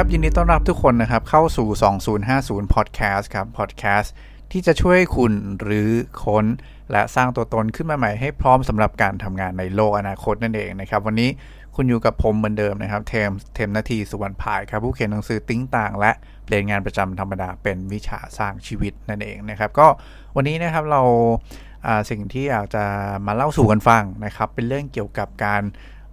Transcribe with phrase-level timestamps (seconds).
[0.00, 1.68] ครับ ยินดีต้อนรับทุกคนนะครับ เข้าสู่
[2.24, 4.08] 2050 Podcast ครับ Podcast
[4.52, 5.90] ที่จะช่วยคุณหรือ
[6.24, 6.44] ค้น
[6.92, 11.30] และสร้างตัวตนขึ้นมาใหม่ให้พร้อมสำหรับการทำงานในโลกอนาคตนั่นเองนะครับ วันนี้
[11.76, 16.12] คุณอยู่กับผมเหมือนเดิมนะครับ เทมเทมนาทีสุวรรณพายครับ ผู้เขียนหนังสือติ้งต่าง และ
[16.48, 19.86] เรียนงานประจำธรรมดาเป็นวิชาสร้างชีวิตนั่นเองนะครับ ก็
[20.36, 21.02] วันนี้นะครับเรา
[22.10, 22.84] สิ่งที่อยากจะ
[23.26, 25.62] มาเล่าสู่กันฟังนะครับ เป็นเรื่องเกี่ยวกับการ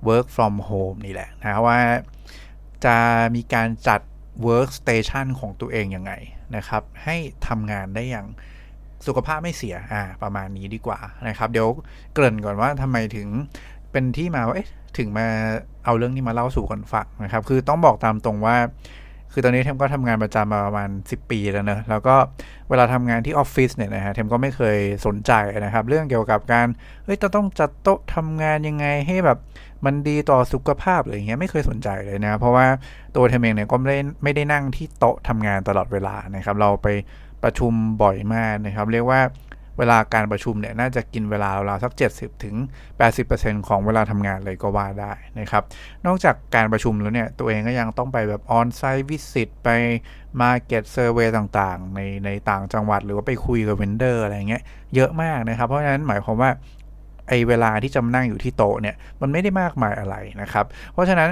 [0.08, 1.80] work from home นี่แหละนะว่า
[2.86, 2.96] จะ
[3.36, 4.02] มีการจัด
[4.48, 6.14] workstation ของตัวเองยังไง
[6.56, 7.16] นะครับ ให้
[7.48, 8.28] ทำงานได้อย่าง
[9.08, 11.68] สุขภาพไม่เสียอ่าประมาณนี้ดีกว่านะครับ เดี๋ยว
[12.14, 13.28] เกริ่นก่อนว่าทำไมถึง
[13.92, 14.56] เป็นที่มาว่า
[14.98, 15.28] ถึงมา
[15.86, 18.58] เอาเรื่องนี้มาเล่าสู่กันฟังนะครับ คือต้องบอกตามตรงว่า
[19.32, 22.16] คือตอนนี้เทมก็ทำงานประจำมาประมาณ 10 ปีแล้วเนอะแล้วก็
[22.70, 26.68] เวลาทำงานที่ออฟฟิศเนี่ยนะฮะเทมก็ไม่เคยสนใจนะครับ เรื่องเกี่ยวกับการ
[27.06, 29.38] เฮ้ยต้องจัดโต๊ะทำงานยังไงให้แบบ
[29.86, 32.66] มันดีต่อสุขภาพอะไรเงี้ยไม่เคยสนใจเลยนะ เพราะว่า
[33.16, 36.88] ตัวเทมเองเนี่ยก็ไม่ได้ไม่ได้นั่งที่โต๊ะทำงานตลอดเวลานะครับ เราไป
[37.44, 39.22] ประชุมบ่อยมากนะครับ เรียกว่า
[39.80, 42.56] เวลาการประชุมเนี่ยน่าจะกินเวลาเราสัก 70ถึง
[43.12, 45.64] 80%ของเวลาทำงานเลยก็ว่าได้นะครับ
[46.06, 49.70] นอกจากการประชุมแล้วเนี่ย ตัวเองก็ยังต้องไปแบบ on-site visit ไป
[50.42, 54.64] market survey ต่างๆ ในในต่างจังหวัดหรือว่าไปคุยกับเวนเดอร์อะไรเงี้ย
[54.96, 56.52] เยอะมากนะครับ เพราะฉะนั้นหมายความว่า
[57.28, 61.30] ไอเวลาที่จำนั่งอยู่ที่โต๊ะเนี่ยมันไม่ได้มากมายอะไรนะครับ เพราะฉะนั้น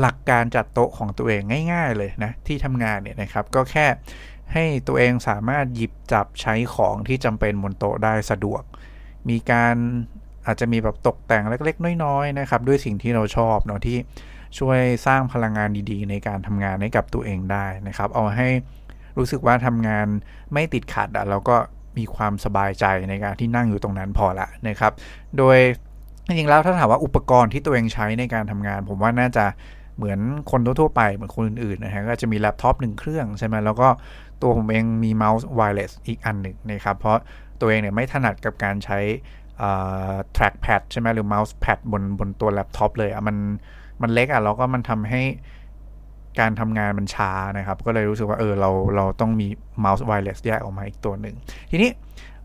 [0.00, 3.86] หลักการจัดโต๊ะของตัวเองง่าย ๆ เลยนะที่ทำงานเนี่ยนะครับก็แค่
[4.52, 8.62] ให้ตัวเองสามารถหยิบจับใช้ของที่จำเป็นบนโต๊ะได้สะดวก
[9.28, 9.76] มีการ
[10.46, 13.98] อาจจะมีแบบตกแต่งเล็ก ๆ น้อยๆนะครับด้วยสิ่งที่เราชอบเนาะที่
[14.58, 18.48] ช่วยสร้างพลังงานดีๆ ในการทำงานให้กับตัวเองได้นะครับ เอาให้
[19.18, 20.06] รู้สึกว่าทำงาน
[20.52, 21.56] ไม่ติดขัดอะแล้วก็
[21.98, 24.92] มีความสบายใจในการที่นั่งอยู่ตรงนั้นพอละนะครับ
[25.38, 25.58] โดย
[26.26, 29.44] จริงๆแล้วถ้าถามว่าอุปกรณ์ที่ตัวเองใช้ในการทำงาน ผมว่าน่าจะ
[29.96, 30.20] เหมือน
[30.50, 33.88] คนทั่วไปเหมือนคนอื่นๆนะฮะก็จะมีแล็ปท็อปหนึ่งเครื่องใช่ไหมแล้วก็
[34.42, 37.18] ตัวผมเองมีเมาส์ wireless อีกอันหนึ่งนะครับ เพราะ
[37.60, 38.98] ตัวเองเนี่ยไม่ถนัดกับการใช้
[40.36, 43.36] trackpad ใช่ไหมหรือ mouse pad บนบนตัวแล็ปท็อปเลยอะมัน
[44.02, 45.22] มันเล็กอะแล้วก็มันทำให้
[46.40, 49.46] การทำงานมันช้านะครับ ก็เลยรู้สึกว่าเออเราเราต้องมี
[49.78, 51.34] เมาส์ไวเลสแยกออกมาอีกตัวหนึ่ง
[51.70, 51.90] ทีนี้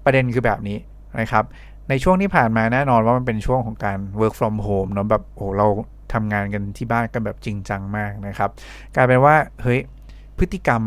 [0.03, 0.77] ประเด็นคือแบบนี้
[1.21, 1.43] นะครับ
[1.89, 5.67] ในช่วงที่ผ่านมาแน่นอนว่ามันเป็นช่วงของการ work from home เนาะแบบโอ้เรา
[6.13, 8.49] ทำงานกันที่บ้านกันแบบจริงจังมากนะครับ
[8.95, 9.79] กลายเป็นว่าเฮ้ย
[10.37, 10.81] พฤติกรรม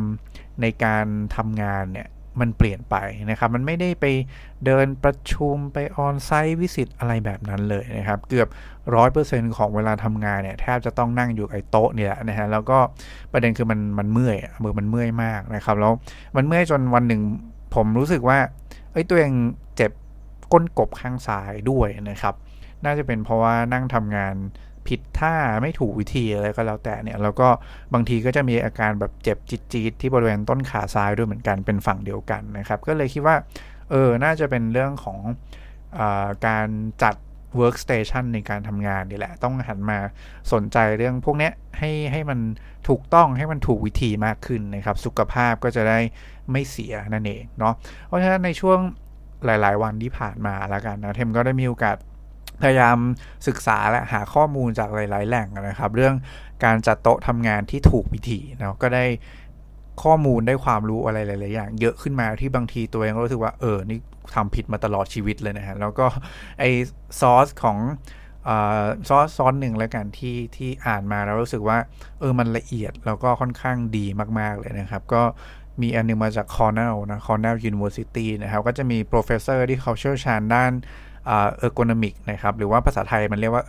[0.62, 1.06] ในการ
[1.37, 2.09] ทำงานเนี่ย
[2.41, 2.96] มันเปลี่ยนไป
[3.30, 4.06] นะครับ มันไม่ได้ไป
[4.66, 8.48] เดินประชุมไปออนไซต์วิสิตอะไรแบบนั้นเลยนะครับ เกือบ
[8.94, 12.78] ร้อยเปอร์เซ็นของเวลาทำงานเนี่ยแทบจะต้องนั่งอยู่ไอ้โต๊ะเนี่ยนะฮะแล้วก็
[13.32, 15.92] ประเด็นคือมันมันเมื่อยมือมันเมื่อยมากนะครับ แล้ว
[16.36, 17.22] มันเมื่อยจนวันหนึ่ง
[17.74, 18.38] ผมรู้สึกว่า
[18.92, 19.32] เอ้ยตัวเอง
[19.76, 19.92] เจ็บ
[20.52, 22.34] ก้นกบข้างซ้ายด้วยนะครับ
[22.84, 24.34] น่าจะเป็นเพราะว่านั่งทำงาน
[24.88, 27.48] ผิดท่าไม่ถูกวิธีอะไรก็แล้วแต่เนี่ยแล้วก็
[27.94, 33.36] บางทีก็จะมีอาการแบบเจ็บจี๊ดที่บริเวณต้นขาซ้ายด้วยเหมือนกันเป็นฝั่งเดียวกันนะครับ ก็เลยคิดว่า
[33.91, 35.18] เออน่าจะเป็นเรื่องของ
[35.98, 36.00] อ
[36.46, 36.68] การ
[37.02, 37.14] จัด
[37.60, 39.98] workstation ในการทำงานนี่แหละ ต้องหันมา
[40.52, 42.38] สนใจเรื่องพวกนี้ให้ให้มัน
[42.88, 45.98] ถูกต้องให้มันถูกวิธีมากขึ้นนะครับ สุขภาพก็จะได้
[46.50, 47.74] ไม่เสียนั่นเองเนาะ
[48.06, 48.78] เพราะฉะนั้นในช่วง
[49.44, 51.97] หลาย ๆ วันที่ผ่านมาแล้วกันนะเทมก็ได้มีโอกาส
[52.62, 52.98] พยายาม
[53.48, 56.15] ศึกษาและหาข้อมูลจากหลาย ๆ แหล่งนะครับ เรื่อง
[56.65, 59.06] การจัดโต๊ะทำงานที่ถูกวิธีนะก็ได้
[60.03, 63.98] ข้อมูลได้ความรู้อะไรหลาย ๆ อย่าง เยอะขึ้นมาที่บางทีตัวเองรู้สึกว่าเออนี่
[64.34, 66.06] ทำผิดมาตลอดชีวิตเลยนะฮะแล้วก็
[66.59, 66.65] ไอ
[67.21, 67.78] source ของ
[69.09, 71.78] source source หนึ่งแล้วกันที่ที่อ่านมาแล้วรู้สึกว่า
[72.21, 74.06] เออมันละเอียดแล้วก็ค่อนข้างดี
[74.38, 75.22] มาก ๆ เลยนะครับ ก็
[75.82, 80.72] มีอันนึงมาจาก Cornell นะ Cornell University นะครับ ก็จะมี professor ที่เขาเชี่ยวชาญด้าน
[81.26, 83.64] ergonomic นะครับหรือว่าภาษาไทยมันเรียกว่า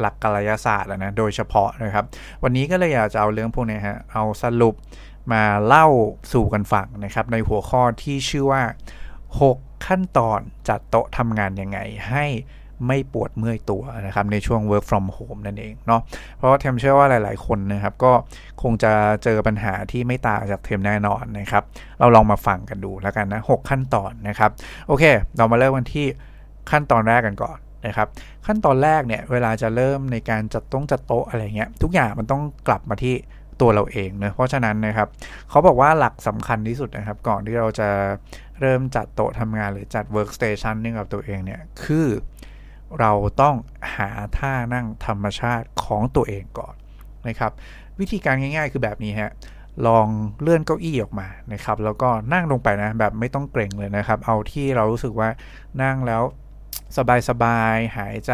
[0.00, 2.04] หลักการยศาสตร์นะโดยเฉพาะนะครับ
[2.42, 4.74] วันนี้ก็เลยอยากจะเอาเรื่องพวกนี้ฮะเอาสรุป
[5.32, 5.86] มาเล่า
[6.32, 8.62] สู่กันฟังนะครับ ในหัวข้อที่ชื่อว่า
[9.24, 11.78] 6 ขั้นตอนจัดโต๊ะทำงานยังไง
[12.10, 12.26] ให้
[12.86, 16.00] ไม่ปวดเมื่อยตัวนะครับในช่วง work from home นั่นเองเนาะ
[16.36, 18.12] เพราะเทมเชื่อว่าหลาย ๆ คนนะครับ ก็
[18.62, 18.92] คงจะ
[19.24, 21.64] เจอปัญหาที่ไม่ต่างจากเทมแน่นอนนะครับ
[22.00, 24.50] เราลองมาฟังกันดูแล้วกันนะ 6 ขั้นตอนนะครับ
[24.86, 25.04] โอเค
[25.36, 26.06] เรามาเริ่มกันที่
[26.70, 28.08] ขั้นตอนแรกกันก่อนนะครับ
[28.46, 33.14] ขั้นตอนแรกเนี่ยเวลาจะเริ่มในการจัดต้องจัดโต๊ะอะไรเงี้ยทุกอย่างมันต้องกลับมาที่
[33.60, 35.08] ตัวเราเองเนะเพราะฉะนั้นนะครับ
[35.50, 37.88] เขาบอกว่าหลักสำคัญที่สุดนะครับ ก่อนที่เราจะ
[38.60, 42.06] เริ่มจัดโต๊ะทำงานหรือจัด workstation นี่กับตัวเองเนี่ยคือ
[43.00, 43.54] เราต้อง
[43.96, 46.74] หาท่านั่งธรรมชาติของตัวเองก่อน
[47.28, 47.52] นะครับ
[48.00, 49.32] วิธีการง่าย ๆ คือแบบนี้ฮะ
[49.86, 50.06] ลอง
[50.40, 55.28] เลื่อนเก้าอี้ออกมานะครับ แล้วก็นั่งลงไปนะแบบไม่ต้องเกรงเลยนะครับ เอาที่เรารู้สึกว่า
[55.82, 56.22] นั่งแล้ว
[57.28, 58.32] สบายๆหายใจ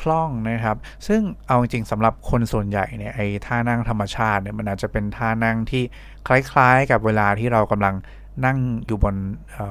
[0.00, 0.76] คล่องนะครับ
[1.06, 5.82] ซึ่งเอาจริงๆสำหรับคนส่วนใหญ่เนี่ยไอ้ท่านั่งธรรมชาติเนี่ยมันอาจจะเป็นท่านั่งที่
[6.26, 7.94] คล้ายๆ กับเวลาที่เรากำลัง
[8.44, 9.16] นั่งอยู่บน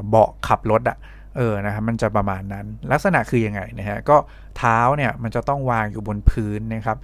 [0.08, 0.98] เบาะขับรถอะ
[1.36, 4.18] เออนะครับมันจะประมาณนั้นลักษณะคือยังไงนะฮะก็
[4.58, 6.98] เท้าเนี่ยมันจะต้องวางอยู่บนพื้นนะครับ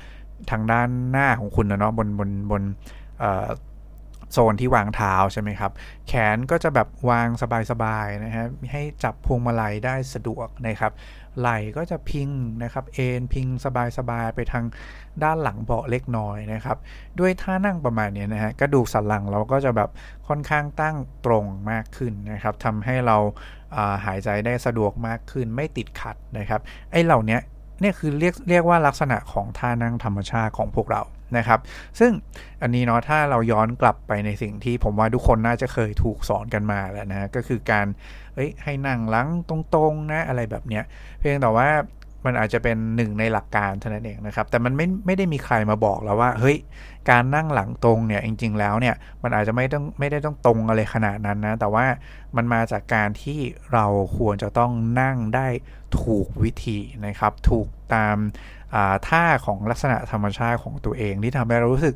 [0.52, 2.64] ทางด้านหน้าของคุณนะเนาะบนบนบน
[4.34, 5.72] โซนที่วางเท้าใช่ไหมครับ
[6.08, 7.28] แขนก็จะแบบวาง
[7.72, 10.92] สบายๆนะฮะให้จับพวงมาลัยได้สะดวกนะครับ
[11.40, 12.30] ไหล่ก็จะพิง
[12.64, 13.48] นะครับ เอนพิง
[13.98, 14.66] สบายๆไปทาง
[15.24, 16.78] ด้านหลังเบาะเล็กน้อยนะครับ
[17.20, 19.90] ด้วยท่านั่งประมาณนี้นะฮะกระดูกสันหลังเราก็จะแบบ
[20.28, 20.96] ค่อนข้างตั้ง
[21.26, 23.18] ตรงมากขึ้นนะครับทำให้เรา
[24.06, 26.62] หายใจได้สะดวกมากขึ้นไม่ติดขัดนะครับ
[26.92, 27.38] ไอ้เหล่านี้
[27.82, 31.02] เนี่ยคือเรียกเรียกว่าลักษณะของท่านั่งธรรมชาติของพวกเรา
[31.38, 31.60] นะครับ
[32.00, 32.12] ซึ่ง
[32.62, 37.88] อันนี้เนาะถ้าเราย้อนกลับไปในสิ่งที่ผมว่าทุกคนน่าจะเคยถูกสอนกันมาแล้วนะ ก็คือการ
[38.36, 40.84] เอ้ยให้นั่งหลังตรงๆนะอะไรแบบเนี้ย
[41.20, 41.70] เพียงแต่ว่า
[42.26, 46.58] มันอาจจะเป็นหนึ่งในหลักการเท่านั้นเองนะครับ แต่มันไม่ไม่ได้มีใครมาบอกแล้วว่า เฮ้ย
[47.10, 51.86] การนั่งหลังตรงเนี่ยจริง ๆ แล้วเนี่ยมันอาจจะไม่ต้องไม่ได้ต้องตรงอะไรขนาดนั้นนะ แต่ว่า
[52.36, 53.40] มันมาจากการที่
[53.74, 53.86] เรา
[54.18, 55.48] ควรจะต้องนั่งได้
[56.02, 58.18] ถูกวิธีนะครับ ถูกตาม
[59.08, 61.96] ท่าของลักษณะธรรมชาติของตัวเองที่ทำให้เรารู้สึก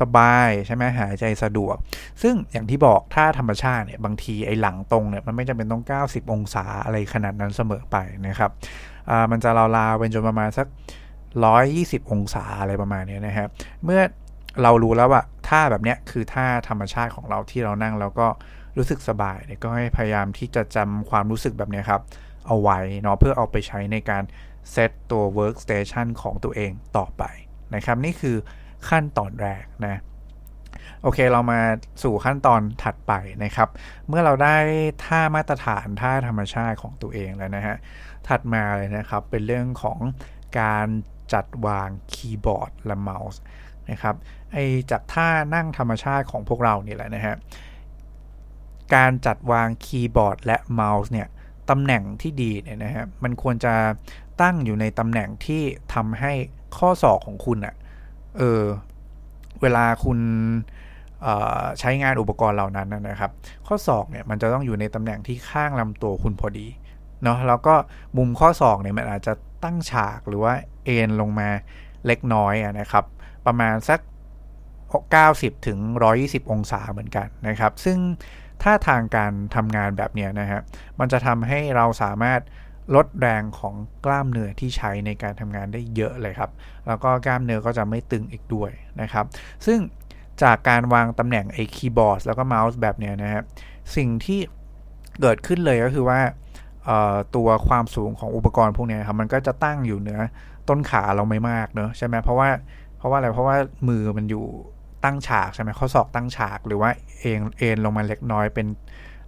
[0.00, 1.76] สบายใช่ไหมหายใจสะดวก
[2.22, 8.50] ซึ่งอย่างที่บอกท่าธรรมชาติเนี่ยบางทีไอ้หลังตรงเนี่ยมันไม่จำเป็นต้อง 90 องศาอะไรขนาดนั้นเสมอไปนะครับ
[9.30, 10.66] มันจะราวๆเป็นจนประมาณสัก
[11.44, 13.48] 120 องศาอะไรประมาณนี้นะครับ
[13.84, 14.00] เมื่อ
[14.62, 18.26] เรารู้แล้วว่าท่าแบบเนี้ยคือท่าธรรมชาติของเราที่เรานั่งแล้วก็
[18.76, 22.00] รู้สึกสบายเนี่ยก็ให้พยายามที่จะจำความรู้สึกแบบนี้ครับ
[22.46, 24.22] เอาไว้เนาะเพื่อเอาไปใช้ในการ
[24.70, 27.24] เซตตัว workstation ของตัวเองต่อไป
[27.74, 28.36] นะครับนี่คือ
[28.88, 29.96] ขั้นตอนแรกนะ
[31.02, 31.60] โอเคเรามา
[32.02, 33.12] สู่ขั้นตอนถัดไป
[33.44, 33.68] นะครับ
[34.08, 34.56] เมื่อเราได้
[35.04, 37.76] ท่ามาตรฐานท่าธรรมชาติของตัวเองแล้วนะฮะ
[38.28, 39.98] ถัดมาเลยนะครับเป็นเรื่องของ
[40.60, 40.86] การ
[41.32, 43.40] จัดวางคีย์บอร์ดและเมาส์
[43.90, 44.14] นะครับ
[44.52, 44.56] ไอ
[44.90, 47.34] จากท่านั่งธรรมชาติของพวกเรานี่แหละนะฮะ
[48.94, 51.28] การจัดวางคีย์บอร์ดและเมาส์เนี่ย
[51.70, 53.74] ตำแหน่งที่ดีเนี่ยนะฮะมันควรจะ
[54.42, 55.62] ตั้งอยู่ในตำแหน่งที่
[55.94, 56.32] ทำให้
[56.76, 57.74] ข้อศอกของคุณอะ่ะ
[58.38, 58.62] เออ
[59.62, 60.18] เวลาคุณ
[61.80, 63.30] ใช้งานอุปกรณ์เหล่านั้นนะครับ
[63.66, 66.66] ข้อศอกเนี่ยมันจะต้องอยู่ในตำแหน่งที่ข้างลำตัวคุณพอดี
[67.22, 67.74] เนาะแล้วก็
[68.16, 69.32] มุมข้อศอกเนี่ยมันอาจจะ
[69.64, 70.52] ตั้งฉากหรือว่า
[70.84, 71.48] เอ็นลงมา
[72.06, 73.04] เล็กน้อยนะครับ
[73.46, 74.00] ประมาณสัก
[75.02, 75.78] 90 ถึง
[76.16, 77.98] 120 องศาเหมือนกันนะครับ ซึ่ง
[78.62, 80.60] ถ้าทางการทำงานแบบนี้นะฮะ
[80.98, 82.40] มันจะทำให้เราสามารถ
[82.94, 83.74] ลดแรงของ
[84.04, 86.50] กล้ามเนื้อที่ใช้ในการทำงานได้เยอะเลยครับ
[86.86, 88.70] แล้วก็กล้ามเนื้อก็จะไม่ตึงอีกด้วย
[89.00, 89.24] นะครับ
[89.66, 89.78] ซึ่ง
[90.42, 93.42] จากการวางตำแหน่งไอ้คีย์บอร์ดแล้วก็เมาส์แบบนี้นะฮะ
[93.96, 94.40] สิ่งที่
[95.20, 96.20] เกิดขึ้นเลยก็คือว่า
[97.36, 100.20] ตัวความสูงของอุปกรณ์พวกนี้ครับมันก็จะตั้งอยู่เหนือ
[100.68, 102.48] ต้นขาเราไม่มากเนอะใช่ไหมเพราะว่า
[102.98, 103.56] เพราะว่าอะไรเพราะว่า
[103.88, 104.44] มือมันอยู่
[105.04, 106.90] ตั้งฉากใช่ไหมข้อศอกตั้งฉากหรือว่า
[107.20, 108.66] เอ็นเอ็นลงมาเล็กน้อยเป็น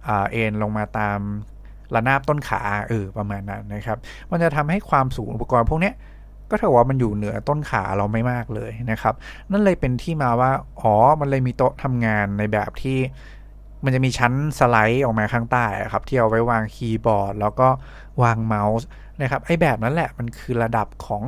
[0.05, 1.19] เอ็นลงมาตาม
[1.95, 3.97] ระนาบต้นขาเออประมาณนั้นนะครับ
[4.31, 5.91] มันจะทำให้ความสูงอุปกรณ์พวกนี้
[6.51, 9.15] ก็ถือว่ามันอยู่เหนือต้นขาเราไม่มากเลยนะครับ
[9.51, 10.51] นั่นเลยเป็นที่มาว่า
[10.81, 12.97] อ๋อมันเลยมีโต๊ะทำงานในแบบที่
[13.83, 17.67] มันจะมีชั้นสไลด์ออกมาข้างใต้ครับที่เอาไว้วางคีย์บอร์ด แล้วก็
[18.23, 18.85] วางเมาส์
[19.21, 21.21] นะครับไอ้แบบนั้นแหละมันคือระดับของ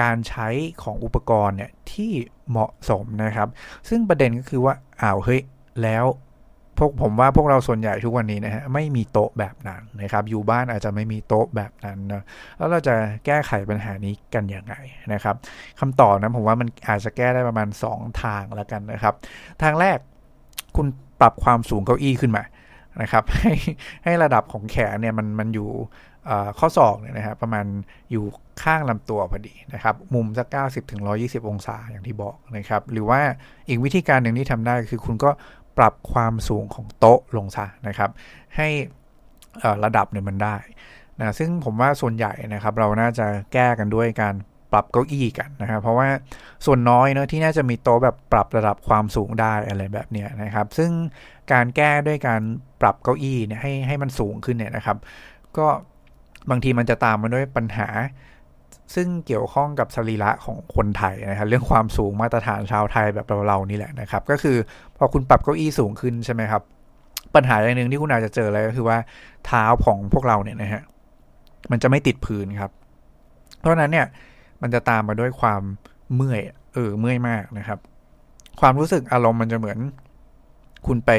[0.00, 0.48] การใช้
[0.82, 2.12] ของอุปกรณ์เนี่ยที่
[2.50, 3.48] เหมาะสมนะครับ
[3.88, 5.40] ซึ่งประเด็นก็คือว่าอ้าวเฮ้ย
[5.82, 6.06] แล้ว
[6.78, 12.22] พวกผมว่าพวกเราส่วนใหญ่ทุกวันนี้นะฮะไม่มีโต๊ะแบบนั้นนะครับ อยู่บ้านอาจจะไม่มีโต๊ะแบบนั้นนะ
[12.58, 12.94] แล้วเราจะ
[13.26, 14.74] แก้ไขปัญหานี้กันยังไง
[15.12, 15.36] นะครับ
[15.80, 19.14] คำตอบนะผมว่ามันอาจจะแก้ได้ประมาณ 2 ทางแล้วกันนะครับ
[19.62, 19.98] ทางแรก
[20.76, 20.86] คุณ
[21.20, 22.44] ปรับความสูงเก้าอี้ขึ้นมา
[23.02, 23.52] นะครับ ให้
[24.04, 25.68] ให้ระดับของแขนเนี่ยมันมันอยู่
[26.58, 27.64] ข้อศอกเนี่ยนะครับประมาณ
[28.10, 28.24] อยู่
[28.62, 33.20] ข้างลำตัวพอดีนะครับ มุมสัก 90ถึง120 องศาอย่างที่บอกนะครับ หรือว่า
[33.68, 35.30] อีกวิธีการหนึ่งที่ทำได้คือคุณก็
[35.78, 38.10] ปรับความสูงของโต๊ะลงซะนะครับ
[38.56, 38.68] ให้
[39.84, 40.56] ระดับเนี่ยมันได้
[41.20, 44.34] นะซึ่งผมว่าส่วนใหญ่นะครับ เราน่าจะแก้กันด้วยการ
[44.72, 46.08] ปรับเก้าอี้กันนะครับ เพราะว่า
[46.66, 50.90] ส่วนน้อยเนะที่น่าจะมีโต๊ะแบบปรับระดับความสูงได้อะไรแบบนี้นะครับ ซึ่ง
[51.52, 52.40] การแก้ด้วยการ
[52.80, 54.96] ปรับเก้าอี้เนี่ยให้ให้มันสูงขึ้นเนี่ยนะครับ
[55.58, 55.66] ก็
[56.50, 57.88] บางทีมันจะตามมาด้วยปัญหา
[58.94, 64.56] ซึ่งเกี่ยวข้องกับสรีระของคนไทยนะครับเรื่องความสูงมาตรฐานชาวไทยแบบเราๆนี่แหละนะครับ ก็คือ
[64.96, 66.62] พอคุณปรับเก้าอี้สูงขึ้นใช่ไหมครับ
[67.34, 68.98] ปัญหาอย่างหนึ่งที่คุณอาจจะเจอเลยก็คือว่า
[69.46, 70.82] เท้าของพวกเราเนี่ยนะฮะ
[71.70, 72.70] มันจะไม่ติดพื้นครับ
[73.58, 74.06] เพราะนั้นเนี่ย
[74.62, 75.62] มันจะตามมาด้วยความ
[76.14, 76.40] เมื่อย
[76.74, 77.78] เออเมื่อยมากนะครับ
[78.60, 79.78] ความรู้สึกอารมณ์มันจะเหมือน
[80.86, 81.10] คุณไป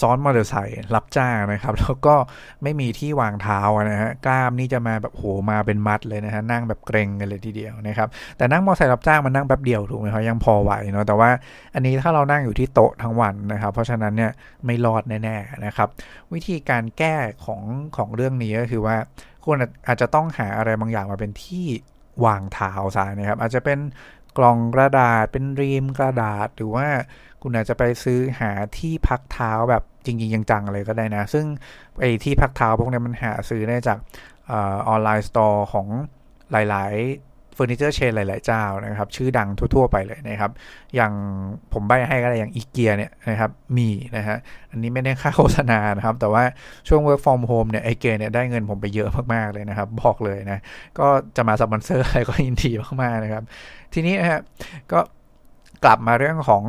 [0.00, 2.14] ซ้อนมอเตอร์ไซค์รับจ้างนะครับ แล้วก็
[2.62, 11.30] ไม่มีที่วางเท้านะฮะกล้ามนี่จะมาแบบโหมาเป็นมัดเลยนะฮะนั่งแบบเกรงกันเลยทีเดียวนะครับ แต่นั่งมอเตอร์ไซค์รับจ้างมันนั่งแป๊บเดียวถูกไหมครับยังพอไหวเนาะแต่ว่า
[11.74, 14.32] อันนี้ถ้าเรานั่งอยู่ที่โต๊ะทั้งวันนะครับ เพราะฉะนั้นเนี่ย
[14.64, 15.88] ไม่รอดแน่ๆนะครับ
[16.32, 17.62] วิธีการแก้ของ
[17.96, 18.96] ของเรื่องนี้ก็คือว่า
[19.44, 19.56] คุณ
[19.86, 21.66] อาจจะต้องหาอะไรบางอย่างมาเป็นที่
[22.24, 23.78] วางเท้าซะนะครับ อาจจะเป็น
[24.38, 26.86] กล่องกระดาษเป็นรีมกระดาษหรือว่า
[27.42, 31.46] คุณอาจจะไปซื้อหาที่พักเท้าแบบจริงๆจังๆเลยก็ได้นะ ซึ่ง
[32.00, 33.98] ไอ้ที่พักเท้าพวกนี้มันหาซื้อได้จาก
[34.48, 35.86] online store ของ
[36.52, 40.50] หลายๆ furniture chain หลาย ๆ เจ้านะครับ ชื่อดังทั่ว ๆ ไปเลยนะครับ
[40.94, 41.12] อย่าง
[41.72, 44.36] ผมใบ้ให้ก็ได้อย่างอีเกียเนี่ยนะครับ มีนะฮะ
[44.70, 46.44] อันนี้ไม่ได้ค่าโฆษณานะครับ แต่ว่า
[46.88, 50.58] ช่วง work from home เนี่ยไอเกียเนี่ยได้เงินผมไปเยอะมาก ๆ เลยนะครับ บอกเลยนะ
[50.98, 51.06] ก็
[51.36, 52.70] จะมาสปอนเซอร์อะไรก็ยินดี
[53.02, 53.44] มาก ๆ นะครับ
[53.92, 54.40] ทีนี้นะฮะ
[54.92, 55.00] ก็
[55.84, 56.62] กลับมาเรื่องของ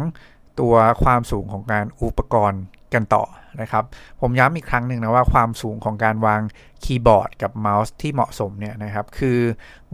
[0.59, 3.23] ตัวความสูงของการอุปกรณ์กันต่อ
[3.61, 3.83] นะครับ
[4.21, 6.41] ผมย้ำอีกครั้งหนึ่งนะว่าความสูงของการวาง
[6.83, 9.39] คีย์บอร์ดกับเมาส์ที่เหมาะสมเนี่ยนะครับ คือ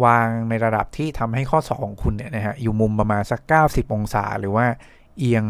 [0.06, 4.66] วางในระดับที่ทำให้ข้อศอกของคุณเนี่ยนะฮะอยู่มุมประมาณสัก 90 องศา หรือว่า
[5.20, 5.46] เอียง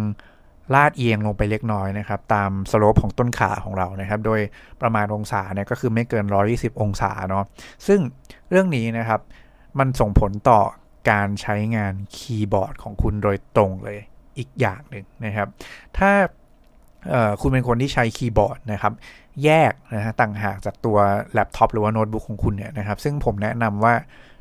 [0.76, 4.40] ลาดเอียงลงไปเล็กน้อยนะครับ ตาม slope ของต้นขาของเรานะครับ โดย
[4.82, 7.44] ประมาณองศาเนี่ยก็คือไม่เกิน 120 องศาเนาะ
[7.88, 8.00] ซึ่ง
[8.50, 9.22] เรื่องนี้นะครับ
[9.80, 10.62] มันส่งผลต่อ
[11.12, 14.00] การใช้งานคีย์บอร์ดของคุณโดยตรงเลย
[14.40, 15.48] อีกอย่างหนึ่งนะครับ
[15.98, 16.12] ถ้า
[17.42, 18.94] คุณเป็นคนที่ใช้คีย์บอร์ดนะครับ
[19.44, 20.98] แยกนะฮะต่างหากจากตัว
[21.34, 23.94] แล็ปท็อปหรือว่าโน้ตบุ๊กของคุณเนี่ยนะครับ ซึ่งผมแนะนำว่า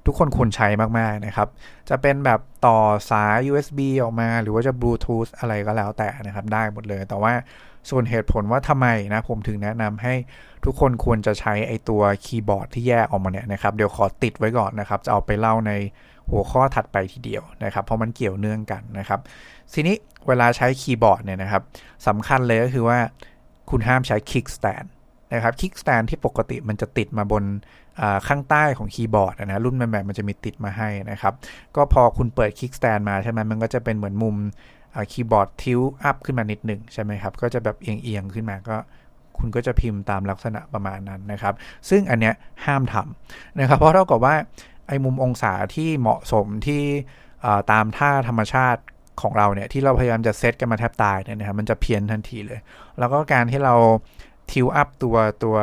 [0.06, 1.48] ทุกคนควรใช้มาก ๆ นะครับ
[1.88, 2.78] จะเป็นแบบต่อ
[3.10, 7.32] สาย USB ออกมา หรือว่าจะบลูทูธอะไรก็แล้วแต่นะครับ ได้หมดเลย แต่ว่า
[7.90, 10.14] ส่วนเหตุผลว่าทำไมนะผมถึงแนะนำให้
[10.64, 15.72] ทุกคนควรจะใช้ไอตัวคีย์บอร์ดที่แยกออกมาเนี่ยนะครับ เดี๋ยวขอติดไว้ก่อนนะครับ จะเอาไปเล่าใน
[16.30, 19.20] หัวข้อถัดไปทีเดียวนะครับ เพราะมันเกี่ยวเนื่องกันนะครับ
[19.74, 19.94] ทีนี้
[20.28, 21.62] เวลาใช้คีย์บอร์ดเนี่ยนะครับ
[22.06, 22.98] สำคัญเลยก็คือว่า
[23.70, 24.84] คุณห้ามใช้ kickstand
[25.34, 27.44] นะครับ kickstand ที่ปกติมันจะติดมาบน
[28.28, 31.34] ข้างใต้ของคีย์บอร์ดนะรุ่นใหม่ๆมันจะมีติดมาให้นะครับ
[31.76, 34.36] ก็พอคุณเปิด kickstand มาใช่ไหมมันก็จะเป็นเหมือนมุม
[35.12, 38.76] คีย์บอร์ด tilt up ขึ้นมานิดหนึ่งใช่ไหมครับ ก็จะแบบเอียงๆขึ้นมาก็
[39.38, 41.54] คุณก็จะพิมพ์ตามลักษณะประมาณนั้นนะครับ
[41.88, 44.34] ซึ่งอันเนี้ยห้ามทำนะครับ เพราะเท่ากับว่า
[44.88, 46.82] ไอ้มุมองศาที่เหมาะสมที่
[47.72, 48.82] ตามท่าธรรมชาติ
[49.22, 52.60] ของเราเนี่ยที่เราพยายามจะเซตกันมาแทบตายเนี่ยนะครับมันจะเพี้ยนทันทีเลย
[52.98, 53.74] แล้วก็การที่เรา
[54.50, 55.56] tilt up ตัวตัว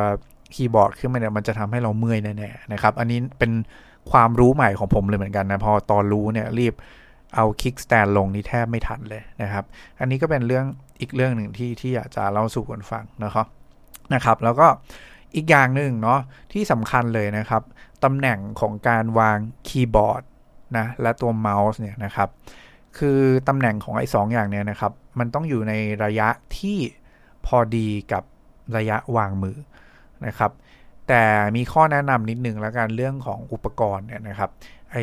[0.54, 3.52] คีย์บอร์ดขึ้นมาเนี่ยมันจะทำให้เราเมื่อยแน่ๆนะครับ อันนี้เป็น
[4.10, 6.74] ความรู้ใหม่ของผมเลยเหมือนกันนะ พอตอนรู้เนี่ยรีบ
[7.36, 9.64] เอาคิกสแตนลงนี่แทบไม่ทันเลยนะครับ
[10.00, 10.66] อันนี้ก็เป็นเรื่อง
[11.00, 13.46] อีกเรื่องหนึ่งที่ที่อยากจะเล่าสู่คนฟังนะครับ
[14.14, 14.66] นะครับ แล้วก็
[15.34, 16.20] อีกอย่างหนึ่งเนาะ
[16.52, 17.62] ที่สำคัญเลยนะครับ
[18.04, 19.38] ตำแหน่งของการวาง
[19.68, 20.22] คีย์บอร์ด
[20.76, 22.28] นะและตัวเมาส์เนี่ยนะครับ
[22.98, 25.72] คือตำแหน่งของไอ้สองอย่างเนี้ยนะครับ มันต้องอยู่ใน
[26.04, 26.28] ระยะ
[26.58, 26.78] ที่
[27.46, 28.22] พอดีกับ
[28.76, 29.56] ระยะวางมือ
[30.26, 30.52] นะครับ
[31.08, 31.24] แต่
[31.56, 34.50] มีข้อแนะนำนิดนึงแล้วกันเรื่องของอุปกรณ์เนี่ยนะครับ
[34.92, 34.96] ไอ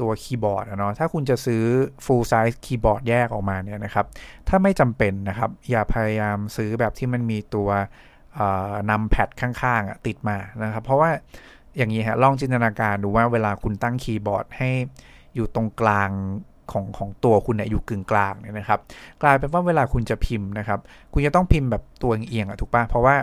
[0.00, 1.62] ตัวคีย์บอร์ดเนาะถ้าคุณจะซื้อ
[2.04, 4.06] full size คีย์บอร์ดแยกออกมาเนี่ยนะครับ
[4.48, 7.68] ถ้าไม่จำเป็นนะครับ อย่าพยายามซื้อแบบที่มันมีตัว
[8.90, 11.10] นำแพดข้างๆติดมานะครับ เพราะว่า
[11.76, 14.70] อย่างนี้ฮะลองจินตนาการดูว่าเวลาคุณตั้งคีย์บอร์ดให้
[15.34, 16.10] อยู่ตรงกลาง
[16.72, 18.80] ของของตัวคุณเนี่ยอยู่กึ่งกลางเนี่ยนะครับ
[19.22, 20.78] กลายเป็นว่าเวลาคุณจะพิมพ์นะครับ
[21.12, 23.14] คุณจะต้องพิมพ์แบบตัวเอียงอะถูกปะเพราะว่า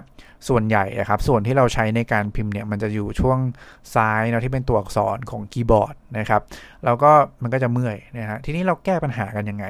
[0.47, 3.37] ส่วนใหญ่ครับส่วนที่เราใช้ในการพิมพ์เนี่ยมันจะอยู่ช่วง
[3.95, 6.41] ซ้ายเนาะที่เป็นตัวอักษรของคีย์บอร์ดนะครับ
[6.85, 7.11] แล้วก็
[7.43, 9.65] มันก็จะเมื่อยนะฮะทีนี้เราแก้ปัญหากันยังไง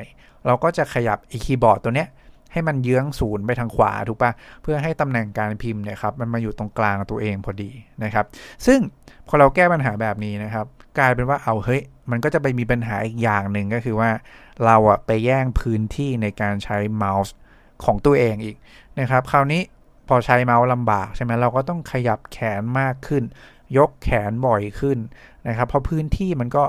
[0.45, 2.07] เราก็จะขยับอีคีย์บอร์ดตัวเนี้ย
[2.51, 7.71] ให้มันเยื้องศูนย์ไปทางขวาถูกปะเพื่อให้ตำแหน่งการพิมพ์เนี่ยครับมันมาอยู่ตรงกลางตัวเองพอดี
[8.03, 8.25] นะครับ
[8.65, 8.79] ซึ่ง
[9.27, 10.65] พอเราแก้ปัญหาแบบนี้นะครับ
[10.97, 14.09] กลายเป็นว่าเอาเฮ้ยมันก็จะไปมีปัญหาอีกอย่างหนึ่งก็คือว่า
[14.65, 17.33] เราอะไปแย่งพื้นที่ในการใช้เมาส์
[17.85, 18.57] ของตัวเองอีก
[18.99, 19.61] นะครับ คราวนี้
[20.07, 23.23] พอใช้เมาส์ลำบากใช่ไหมเราก็ต้องขยับแขนมากขึ้น
[23.77, 24.97] ยกแขนบ่อยขึ้น
[25.47, 26.63] นะครับเพราะพื้นที่มันก็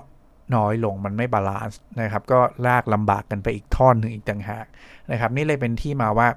[0.56, 4.66] น้อยลงมันไม่ balance นะครับ ก็ลากลำบากกันไปอีกท่อนหนึ่งอีกต่างหาก
[5.12, 6.28] นะครับนี่เลยเป็นที่มาว่า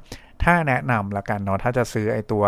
[0.43, 2.45] ถ้าแนะนำละกันเนาะถ้าจะซื้อไอตัว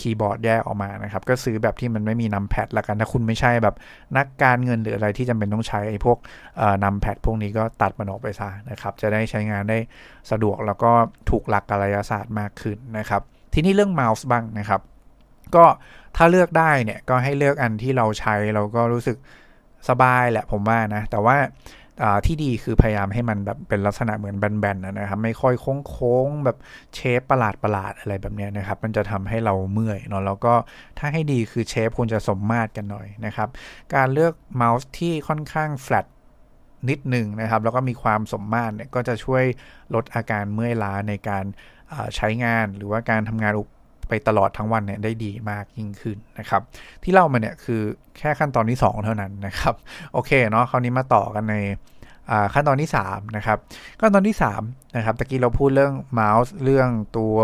[0.00, 3.74] คีย์บอร์ดแยกออกมานะครับ ก็ซื้อแบบที่มันไม่มี numpad ละกัน ถ้าคุณไม่ใช่แบบ
[4.16, 6.18] นักการเงินหรืออะไรที่จำเป็นต้องใช้ไอ้พวก
[6.84, 9.78] numpad พวกนี้ก็ตัดมันออกไปซะนะครับ จะได้ใช้งานได้
[10.30, 10.90] สะดวกแล้วก็
[11.30, 13.22] ถูกหลักกายศาสตร์มากขึ้นนะครับ
[13.54, 14.80] ทีนี้เรื่องเมาส์บ้างนะครับ
[15.54, 15.64] ก็
[16.16, 19.16] ถ้าเลือกได้เนี่ยก็ให้เลือกอันที่เราใช้เราก็รู้สึก
[19.88, 21.36] สบายแหละผมว่านะ แต่ว่า
[22.26, 25.54] ที่ดีคือพยายามให้มันแบบเป็นลักษณะเหมือนแบนๆนะครับ ไม่ค่อย
[25.88, 26.58] โค้งๆแบบ
[26.94, 30.54] เชฟประหลาดประหลาดอะไรแบบนี้นะครับ มันจะทำให้เราเมื่อยเนาะแล้วก็
[30.98, 33.48] ถ้าให้ดีคือเชฟควรจะสมมาตรกันหน่อยนะครับ
[33.94, 36.06] การเลือกเมาส์ที่ค่อนข้างแฟลต
[36.88, 39.44] นิดหนึ่งนะครับ แล้วก็มีความสมมาตรเนี่ยก็จะช่วย
[39.94, 41.44] ลดอาการเมื่อยล้าในการ
[42.16, 43.52] ใช้งานหรือว่าการทำงาน
[44.08, 46.62] ไปตลอดทั้งวันเนี่ยได้ดีมากยิ่งขึ้นนะครับ
[47.02, 47.80] ที่เล่ามาเนี่ยคือ
[48.18, 49.74] แค่ขั้นตอนที่ 2 เท่านั้นนะครับ
[50.12, 51.56] โอเคเนาะคราวนี้มาต่อกันใน
[52.54, 53.58] ขั้นตอนที่3นะครับ
[54.00, 57.36] ขั้นตอนที่3นะครับตะกี้เราพูดเรื่องเมาส์เรื่องตัว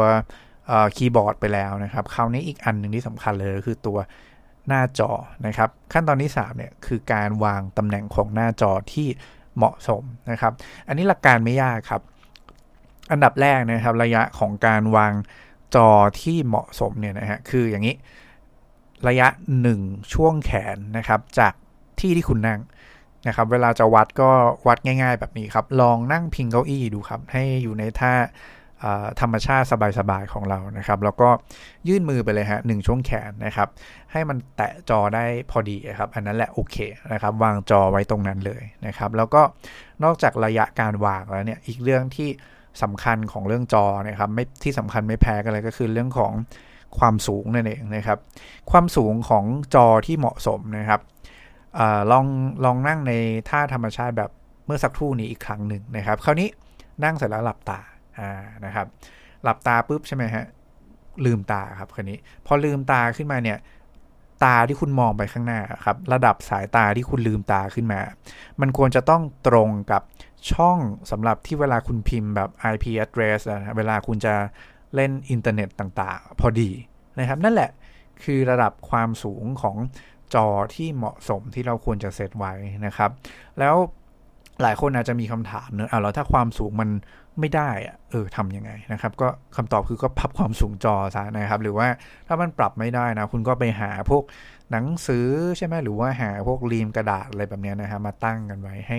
[0.96, 3.98] คีย์บอร์ดไปแล้วนะครับคราวนี้อีกอันหนึ่งที่สำคัญเลยคือตัว
[4.68, 5.10] หน้าจอ
[5.46, 9.08] นะครับ ขั้นตอนที่3เนี่ยคือการวางตำแหน่งของหน้าจอที่
[9.56, 10.52] เหมาะสมนะครับ
[10.88, 12.02] อันนี้หลักการไม่ยากครับ
[13.12, 15.12] อันดับแรกนะครับระยะของการวาง
[15.74, 15.90] จอ
[16.20, 17.96] ที่เหมาะสมเนี่ยนะฮะคืออย่างนี้
[19.08, 19.28] ระยะ
[19.70, 21.52] 1 ช่วงแขนนะครับ จาก
[22.00, 22.60] ที่ที่คุณนั่ง
[23.26, 24.30] นะครับเวลาจะวัดก็
[24.66, 28.12] วัดง่ายๆ แบบนี้ครับ ลองนั่งพิงเก้าอี้ดูครับ ให้อยู่ในท่า
[29.20, 29.66] ธรรมชาติ
[29.98, 31.28] สบายๆของเรานะครับ แล้วก็
[31.88, 33.68] ยื่นมือไปเลยฮะหนึ่งช่วงแขนนะครับ
[34.12, 36.76] ให้มันแตะจอได้พอดีครับ อันนั้นแหละโอเค
[37.12, 39.42] นะครับ วางจอไว้ตรงนั้นเลยนะครับ แล้วก็
[40.04, 42.28] นอกจากระยะการวางแล้วเนี่ย อีกเรื่องที่
[42.82, 46.32] สำคัญของเรื่องจอนะครับไม่ที่สำคัญไม่แพ้กันเลยก็คือเรื่องของ
[46.98, 48.18] ความสูงนั่นเองนะครับ
[48.70, 51.00] ความสูงของจอที่เหมาะสมนะครับ
[51.78, 52.26] อลอง
[52.64, 53.12] ลองนั่งใน
[53.48, 54.30] ท่าธรรมชาติแบบ
[54.66, 56.48] เมื่อสักครู่นี้อีกครั้งหนึ่งนะครับ คราวนี้
[57.04, 57.80] นั่งเสร็จแล้วหลับตา
[58.18, 58.30] อ่า
[58.64, 58.86] นะครับ
[59.42, 60.44] หลับตาปุ๊บใช่ไหมฮะ
[61.24, 63.58] ลืมตาครับคราวนี้ พอลืมตาขึ้นมาเนี่ย
[64.44, 68.00] ตาที่คุณมองไปข้างหน้าครับ ระดับสายตาที่คุณลืมตาขึ้นมา
[68.60, 70.02] มันควรจะต้องตรงกับ
[70.52, 70.78] ช่อง
[71.10, 74.34] สำหรับที่เวลาคุณพิมพ์แบบ IP address นะเวลาคุณจะ
[74.94, 76.70] เล่นอินเทอร์เน็ตต่างๆ พอดี
[77.18, 77.70] นะครับ นั่นแหละ
[78.24, 79.76] คือระดับความสูงของ
[80.34, 82.52] จอที่เหมาะสมที่เราควรจะเซตไว้
[82.86, 83.10] นะครับ
[83.58, 83.74] แล้ว
[84.62, 86.90] หลายคนอาจจะมีคำถามเนอะอะแล้วถ้าความสูงมัน
[87.40, 91.86] ไม่ได้อะเออทำยังไงนะครับ ก็คำตอบคือก็พับความสูงจอซะนะครับ หรือว่า
[92.28, 94.24] ถ้ามันปรับไม่ได้นะ คุณก็ไปหาพวก
[94.70, 95.26] หนังสือ
[95.58, 98.98] ใช่ไหมหรือว่าหาพวกรีมกระดาษอะไรแบบนี้นะครับมาตั้งกันไว้ให้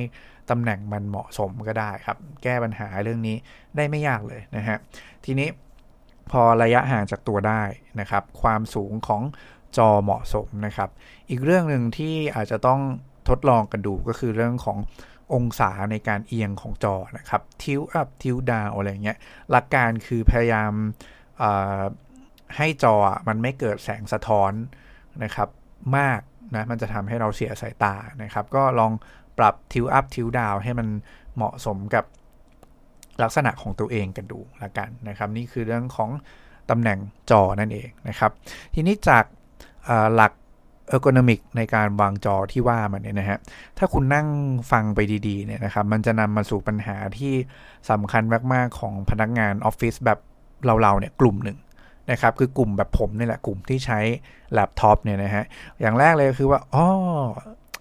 [0.50, 3.38] ตำแหน่งมันเหมาะสมก็ได้ครับ แก้ปัญหาเรื่องนี้
[3.76, 4.78] ได้ไม่ยากเลยนะฮะ
[5.26, 5.50] ทีนี้
[6.32, 7.64] พอระยะห่างจากตัวได้
[8.00, 9.22] นะครับ ความสูงของ
[9.78, 10.90] จอเหมาะสมนะครับ
[11.30, 12.82] อีกเรื่องหนึ่งที่อาจจะต้อง
[13.30, 14.78] ทดลองกันดูก็คือเรื่องของ
[15.34, 19.18] องศาในการเอียงของจอนะครับ tilt up tilt down อะไรเงี้ย
[19.52, 20.72] หลักการคือพยายาม
[22.58, 22.96] ให้จอ
[23.28, 24.52] มันไม่เกิดแสงสะท้อน
[25.24, 25.50] นะครับ
[25.98, 26.22] มาก
[26.56, 28.92] นะมันจะทำให้เราเสียสายตานะครับ ก็ลอง
[29.38, 30.88] ปรับ tilt up tilt down ให้มัน
[31.36, 32.06] เหมาะสมกับ
[33.24, 36.10] ลักษณะของตัวเองกันดูละกันนะครับ นี่คือเรื่องของ
[36.70, 38.32] ตำแหน่งจอนั่นเองนะครับ
[38.74, 39.26] ทีนี้จาก
[40.16, 40.32] หลัก
[40.88, 43.40] ergonomic ในการวางจอที่ว่ามันเนี่ยนะฮะ
[43.78, 44.28] ถ้าคุณนั่ง
[44.72, 47.34] ฟังไปดีๆเนี่ยนะครับ มันจะนำมาสู่ปัญหาที่
[47.90, 50.20] สำคัญมากๆของพนักงานออฟฟิศแบบ
[50.82, 51.58] เราๆเนี่ยกลุ่มหนึ่ง
[52.12, 54.00] นะครับ คือกลุ่มแบบผมนี่แหละกลุ่มที่ใช้
[54.54, 55.46] แล็ปท็อปเนี่ยนะฮะ
[55.82, 56.86] อย่างแรกเลยคือว่าอ๋อ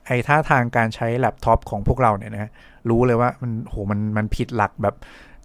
[0.06, 2.50] ไอ้ท่าทางการใช้แล็ปท็อปของพวกเราเนี่ยนะ
[2.90, 4.94] รู้เลยว่ามันโหมันมันผิดหลักแบบ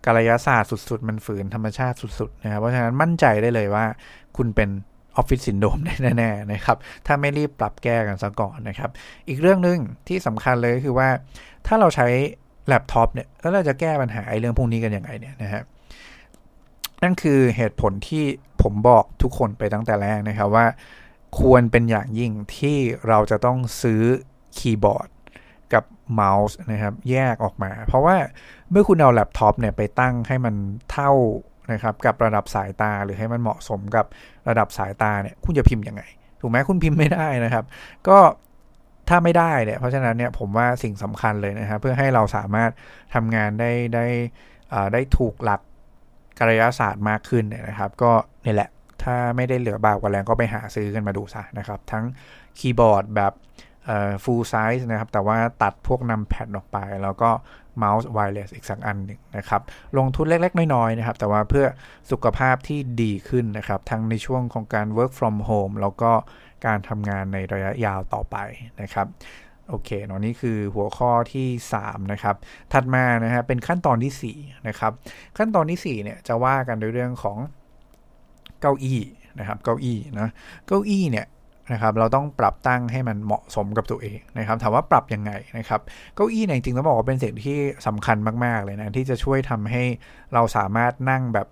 [0.06, 3.86] การยศาสตร์สุด ๆ มันฝืนธรรมชาติสุด ๆ นะครับ เพราะฉะนั้นมั่นใจได้เลยว่า
[4.38, 4.70] คุณเป็น
[5.16, 5.78] office syndrome
[6.18, 8.90] แน่ๆนะครับ ถ้าไม่รีบปรับแก้กันซะก่อนนะครับ
[9.28, 11.10] อีกเรื่องหนึ่งที่สำคัญเลยคือว่า
[11.68, 12.08] ถ้าเราใช้
[12.68, 15.62] แล็ปท็อปเนี่ยแล้วเราจะแก้ปัญหาไอ้เรื่องพวกนี้กันยังไงเนี่ยนะฮะ
[17.04, 18.24] นั่นคือเหตุผลที่
[18.62, 20.66] ผมบอกทุกคนไปตั้งแต่แรกนะครับว่า
[21.40, 24.02] ควรเป็นอย่างยิ่งที่เราจะต้องซื้อ
[24.60, 25.10] คีย์บอร์ด
[25.74, 28.16] กับเมาส์นะครับแยกออกมา เพราะว่า
[28.72, 30.56] เมื่อคุณเอาแล็ปท็อปเนี่ยไปตั้งให้มัน
[30.92, 31.12] เท่า
[31.72, 34.06] นะครับกับระดับสายตาหรือให้มันเหมาะสมกับ
[34.50, 36.04] ระดับสายตาเนี่ยคุณจะพิมพ์ยังไง
[36.42, 37.66] ถูกไหมคุณพิมพ์ไม่ได้นะครับ
[38.08, 38.18] ก็
[39.10, 42.72] ถ้าไม่ได้เนี่ยเพราะฉะนั้นเนี่ยผมว่าสิ่งสำคัญเลยนะครับเพื่อให้เราสามารถ
[43.14, 44.06] ทำงานได้ได้
[44.94, 45.62] ได้ถูกหลัก
[46.40, 48.12] การยศาสตร์มากขึ้นเนี่ยนะครับ ก็
[48.46, 48.70] นี่แหละ
[49.04, 52.04] ถ้าไม่ได้เหลือบ่ากว่าแรงก็ไปหาซื้อกันมาดูซะนะครับ ทั้ง
[52.60, 53.34] คีย์บอร์ดแบบ
[54.24, 57.30] full size นะครับ แต่ว่าตัดพวกนำแพดออกไป แล้วก็
[57.78, 59.62] เมาส์ไวเลสอีกสักอันหนึ่งนะครับ
[59.98, 61.66] ลงทุนเล็ก ๆ น้อยๆนะครับ แต่ว่าเพื่อ
[62.12, 66.12] สุขภาพที่ดีขึ้นนะครับ ทั้งในช่วงของการ work from home แล้วก็
[66.66, 68.38] การทำงานในระยะยาวต่อไป
[68.82, 69.08] นะครับ
[69.70, 71.48] โอเคเนาะนี่คือหัวข้อที่
[71.82, 72.36] 3 นะครับ
[72.74, 74.92] ถัดมานะฮะเป็นขั้นตอนที่ 4 นะครับ
[75.38, 77.38] ขั้นตอนที่ 4 เนี่ยจะว่ากันในเรื่องของ
[78.62, 79.02] เก้าอี้
[79.40, 80.30] นะครับ เก้าอี้นะ
[80.68, 81.26] เก้าอี้เนี่ย
[81.72, 85.82] นะครับเราต้องปรับตั้งให้มันเหมาะสมกับตัวเองนะครับถามว่าปรับยังไงนะครับ
[86.16, 89.84] เก้าอี้เนี่ยจริงๆต้องบอกว่าเป็นสิ่งที่สำคัญมากๆเลยนะที่จะช่วยทำให้
[90.34, 91.48] เราสามารถนั่งแบบ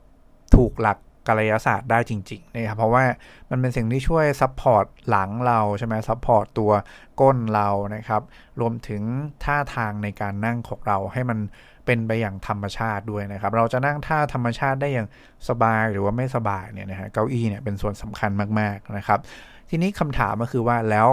[0.55, 3.03] ถูกหลักการยศาสตร์ได้จริงๆนะครับเพราะว่า
[3.49, 6.71] มันเป็นสิ่งที่ช่วย support หลังเราใช่ไหม support ตัว
[7.21, 8.21] ก้นเรานะครับ
[8.61, 9.01] รวมถึง
[9.43, 11.39] ท่าทางในการนั่งของเราให้มัน
[11.85, 15.07] เป็นไปอย่างธรรมชาติด้วยนะครับ เราจะนั่งท่าธรรมชาติได้อย่าง
[15.49, 19.19] สบายหรือว่าไม่สบายเนี่ยนะฮะเก้าอี้เนี่ยเป็นส่วนสำคัญมากๆนะครับ
[19.69, 21.07] ทีนี้คำถามก็คือว่าแล้ว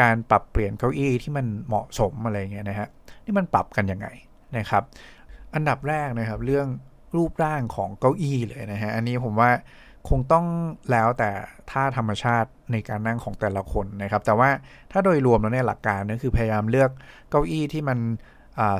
[0.00, 2.88] การปรับเปลี่ยนเก้าอี้ที่มันเหมาะสมอะไรเงี้ยนะฮะ
[3.24, 4.08] นี่มันปรับกันยังไง
[4.58, 4.82] นะครับ
[5.54, 6.66] อันดับแรกนะครับเรื่อง
[7.16, 9.50] รูปร่างของเก้าอี้เลยนะฮะอันนี้ผมว่า
[10.08, 10.46] คงต้อง
[10.90, 11.30] แล้วแต่
[11.70, 14.50] ท่าธรรมชาติในการนั่งของแต่ละคนนะครับ แต่ว่า
[14.92, 16.90] ถ้าโดยรวมแล้วเนี่ยหลักการก็คือพยายามเลือก
[17.30, 17.98] เก้าอี้ที่มัน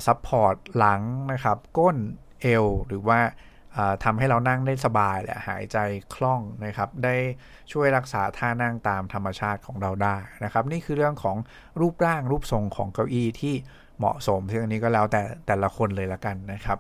[0.07, 1.97] ซับพอร์ตหลังนะครับ ก้น
[2.41, 3.19] เอวหรือว่า
[4.05, 5.79] ทำให้เรานั่งได้สบายแหละหายใจ
[6.15, 7.17] คล่องนะครับ ได้
[7.73, 11.37] ช่วยรักษาท่านั่งตามธรรมชาติของเราได้นะครับ นี่คือเรื่องของ
[11.81, 13.55] รูปร่างรูปทรงของเก้าอี้ที่
[13.99, 16.79] เหมาะสมซึ่งอันนี้ก็แล้วแต่แต่ละคนเลยละกันนะครับ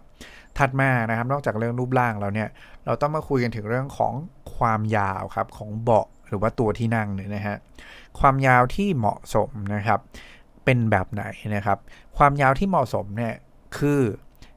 [0.58, 2.48] ถัดมานะครับนอกจากเรื่องรูปร่างแล้วเนี่ย
[2.86, 4.12] เราต้องมาคุยกันถึงเรื่องของ
[4.56, 7.56] ความยาวครับของเบาะหรือว่าตัวที่นั่งเนี่ยนะฮะ
[8.20, 10.00] ความยาวที่เหมาะสมนะครับ
[10.64, 11.24] เป็นแบบไหน
[11.54, 11.78] นะครับ
[12.18, 13.34] ความยาวที่เหมาะสมเนี่ย
[13.78, 14.00] คือ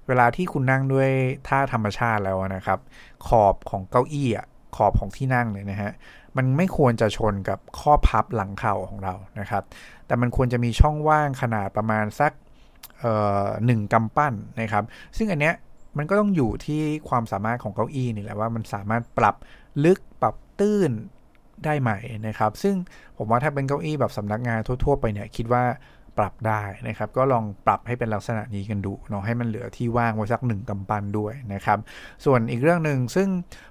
[0.08, 1.10] เวลาที่คุณนั่งด้วย
[1.48, 2.80] ท่าธรรมชาติแล้วนะครับ
[3.28, 5.92] ขอบของเก้าอี้อะขอบของที่นั่งเนี่ยนะฮะ
[6.38, 9.64] มันไม่ควรจะชนกับข้อพับหลังเข่าของเรานะครับ
[10.08, 12.32] แต่มันควรจะมีช่องว่างขนาดประมาณสัก
[13.66, 14.84] หนึ่งกำปั้นนะครับ
[15.18, 15.56] ซึ่งอันเนี้ย
[15.98, 19.36] มันก็ต้องอยู่ที่ความสามารถของเก้าอี้นี่แหละว่ามันสามารถปรับ
[19.86, 20.92] ลึกปรับตื้น
[21.66, 21.92] ได้ไหม
[22.28, 22.76] นะครับ ซึ่ง
[23.18, 25.64] ผมว่าถ้าเป็นเก้าอี้แบบสำนักงานทั่ว ๆ ไปเนี่ยคิดว่า
[26.18, 31.80] ปรับได้นะครับ ก็ลองปรับให้เป็นลักษณะนี้กันดูเนาะให้มันเหลือที่ว่างไว้สักหนึ่งกำปั้นด้วยนะครับ
[32.26, 33.28] ส่วนอีกเรื่องหนึ่งซึ่ง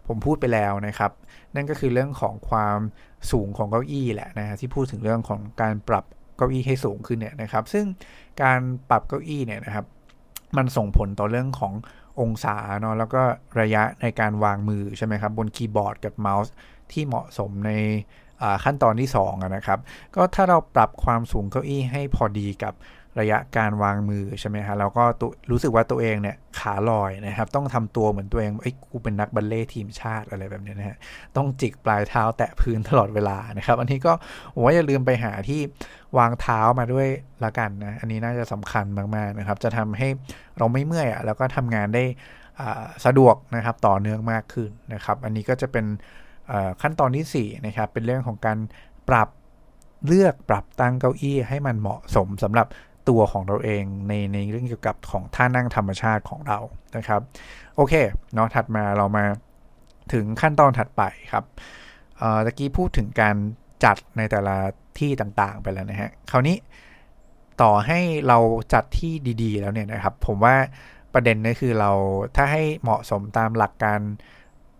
[0.09, 1.11] ผมพูดไปแล้วนะครับ
[1.55, 2.79] นั่นก็คือเรื่องของความ
[3.31, 6.05] สูงของเก้าอี้แหละนะฮะที่พูดถึงเรื่องของการปรับ
[6.37, 7.85] เก้าอี้ให้สูงขึ้นเนี่ยนะครับ ซึ่ง
[8.43, 9.87] การปรับเก้าอี้เนี่ยนะครับ
[10.57, 11.75] มันส่งผลต่อเรื่องของ
[12.21, 13.23] องศาเนาะแล้วก็
[13.61, 16.53] ระยะในการวางมือใช่ไหมครับบนคีย์บอร์ดกับเมาส์
[16.93, 17.73] ที่เหมาะสมใน
[18.65, 19.79] ขั้นตอนที่2นะครับ
[20.17, 22.75] ก็ถ้าเราปรับความสูงเก้าอี้ให้พอดีกับ
[23.21, 25.05] ระยะการวางมือใช่ไหมฮะเราก็
[25.51, 30.97] รู้สึกว่าตัวเองเนี่ยขาลอยนะครับ ต้องทำตัวเหมือนตัวเองไอ้กูเป็นนักบัลเล่ทีมชาติอะไรแบบนี้นะฮะ
[31.37, 34.13] ต้องจิกปลายเท้าแตะพื้นตลอดเวลานะครับ อันนี้ก็
[34.63, 35.61] ว่าอย่าลืมไปหาที่
[36.19, 37.09] วางเท้ามาด้วย
[37.45, 40.09] ละกันนะอันนี้น่าจะสำคัญมากๆนะครับ จะทำให้
[40.59, 42.05] เราไม่เมื่อยอะแล้วก็ทำงานได้
[43.07, 45.87] สะดวกนะครับต่อเนื่องมากขึ้นนะครับ อันนี้ก็จะเป็น
[46.83, 48.59] ขั้นตอนที่4นะครับเป็นเรื่องของการ
[49.09, 49.29] ปรับ
[50.07, 52.67] เลือกปรับตั้งเก้าอี้ให้มันเหมาะสมสำหรับ
[53.09, 56.59] ตัวของเราเองในในเรื่องเกี่ยวกับของท่านั่งธรรมชาติของเรา
[56.97, 57.21] นะครับ
[57.77, 57.95] โอเค
[58.35, 59.25] เนาะถัดมาเรามา
[60.13, 61.03] ถึงขั้นตอนถัดไป
[61.33, 61.45] ครับ
[62.47, 63.37] ตะกี้พูดถึงการ
[63.85, 64.57] จัดในแต่ละ
[64.99, 66.57] ที่ต่างๆ ไปแล้วนะฮะคราวนี้
[67.63, 68.39] ต่อให้เรา
[68.73, 70.57] จัดที่ดีๆ แล้วเนี่ยนะครับ ผมว่า
[71.15, 71.91] ประเด็นนี่คือเรา
[72.37, 74.01] ถ้าให้เหมาะสมตามหลักการ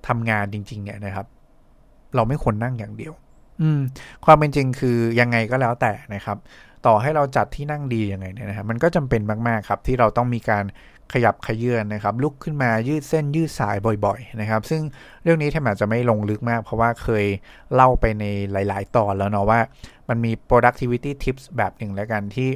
[0.09, 1.27] ทำงานจริงๆเนี่ยนะครับ
[2.15, 3.13] เราไม่ควรนั่งอย่างเดียว
[3.63, 3.81] อืม
[4.25, 6.39] ความเป็นจริงคือยังไงก็แล้วแต่นะครับ
[6.87, 10.65] ต่อให้เราจัดที่นั่งดียังไงเนี่ยนะครับมันก็จำเป็นมากๆครับ ที่เราต้องมีการ
[11.13, 14.83] ขยับขยื่นนะครับ ลุกขึ้นมายืดเส้นยืดสายบ่อย ๆ นะครับ ซึ่ง
[15.23, 17.25] เรื่องนี้แทบอาจจะไม่ลงลึกมาก เพราะว่าเคย
[17.75, 19.61] เล่าไปในหลาย ๆ ตอนแล้วเนาะว่า
[20.09, 22.49] มันมี productivity tips แบบหนึ่งแล้วกันที่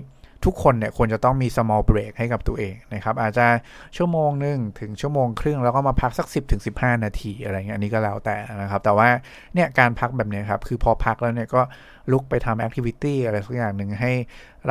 [0.48, 3.46] ทุกคนเนี่ยควรจะต้องมี small break ให้กับตัวเองนะครับ อาจจะ
[3.96, 9.08] ชั่วโมงหนึ่งถึงชั่วโมงครึ่ง แล้วก็มาพักสัก 10ถึง15นาทีอะไรเงี้ยอันนี้ก็แล้วแต่นะครับ แต่ว่า
[9.54, 11.62] เนี่ยการพักแบบนี้ครับ คือพอพักแล้วเนี่ยก็
[12.12, 14.12] ลุกไปทำแอคทิวิตี้อะไรสักอย่างหนึ่งให้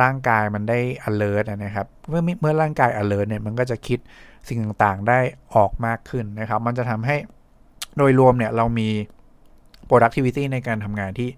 [0.00, 3.98] ร่างกายมันได้ alert นะครับ เมื่อเมื่อร่างกาย alert เนี่ยมันก็จะคิด
[4.48, 5.20] สิ่งต่างๆได้
[5.54, 7.16] ออกมากขึ้นนะครับ มันจะทำให้
[7.96, 8.88] โดยรวมเนี่ยเรามี
[9.88, 11.28] productivity ในการทำงานที่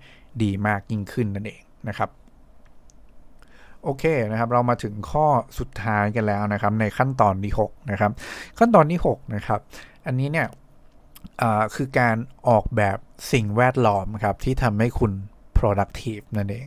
[0.42, 2.10] ดีมากยิ่งขึ้นนั่นเองนะครับ
[3.84, 5.26] โอเคนะครับเรามาถึงข้อ
[5.58, 8.12] สุดท้ายกันแล้วนะครับ ในขั้นตอนที่6นะครับ
[8.58, 9.60] ขั้นตอนที่6นะครับ
[10.06, 10.48] อันนี้เนี่ย
[11.74, 12.16] คือการ
[12.48, 12.98] ออกแบบ
[13.32, 15.12] สิ่งแวดล้อมครับที่ทำให้คุณ
[15.58, 16.66] productive นั่นเอง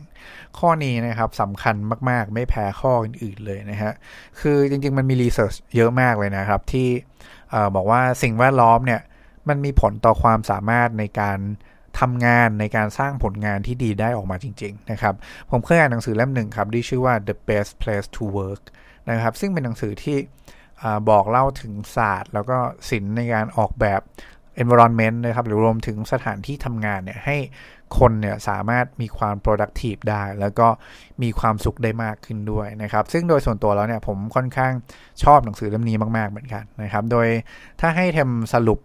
[0.58, 1.74] ข้อนี้นะครับสำคัญ
[2.10, 3.92] มาก ๆ ไม่แพ้ข้ออื่น ๆ เลยนะฮะ
[4.40, 6.88] คือจริง ๆ มันมีรีเสิร์ชเยอะมากเลยนะครับ ที่
[7.74, 9.00] บอกว่าสิ่งแวดล้อมเนี่ย
[9.48, 11.38] มันมีผลต่อความสามารถในการ
[12.00, 15.14] ทำงานในการสร้างผลงานที่ดีได้ออกมาจริง ๆ นะครับ
[15.50, 18.62] ผมเคยอ่านหนังสือเล่มหนึ่งครับ ที่ชื่อว่า The Best Place to Work
[19.10, 20.16] นะครับ ซึ่งเป็นหนังสือที่
[21.10, 22.58] บอกเล่าถึงศาสตร์ แล้วก็
[22.90, 24.00] ศิลป์ในการออกแบบ
[24.62, 27.36] environment นะครับ หรือรวมถึงสถานที่ทำงานเนี่ยให้
[27.98, 30.68] คนเนี่ยสามารถมีความ productive ได้ แล้วก็
[31.22, 34.72] มีความสุขได้มากขึ้นด้วยนะครับ ซึ่งโดยส่วนตัวแล้วเนี่ยผมค่อนข้าง
[35.22, 37.26] ชอบหนังสือเล่มนี้มาก ๆ เหมือนกันนะครับ โดย
[37.80, 38.78] ถ้าให้ทำสรุป